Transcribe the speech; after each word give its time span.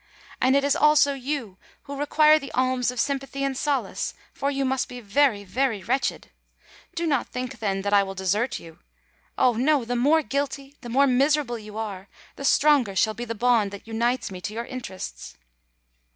And 0.41 0.55
it 0.55 0.63
is 0.63 0.75
also 0.75 1.13
you 1.13 1.59
who 1.83 1.95
require 1.95 2.39
the 2.39 2.51
alms 2.53 2.89
of 2.89 2.99
sympathy 2.99 3.43
and 3.43 3.55
solace; 3.55 4.15
for 4.33 4.49
you 4.49 4.65
must 4.65 4.89
be 4.89 4.99
very—very 4.99 5.83
wretched! 5.83 6.31
Do 6.95 7.05
not 7.05 7.27
think, 7.27 7.59
then, 7.59 7.83
that 7.83 7.93
I 7.93 8.01
will 8.01 8.15
desert 8.15 8.57
you: 8.57 8.79
oh! 9.37 9.53
no—the 9.53 9.95
more 9.95 10.23
guilty, 10.23 10.75
the 10.81 10.89
more 10.89 11.05
miserable 11.05 11.59
you 11.59 11.77
are, 11.77 12.09
the 12.35 12.43
stronger 12.43 12.95
shall 12.95 13.13
be 13.13 13.25
the 13.25 13.35
bond 13.35 13.69
that 13.69 13.85
unites 13.87 14.31
me 14.31 14.41
to 14.41 14.55
your 14.55 14.65
interests!" 14.65 15.37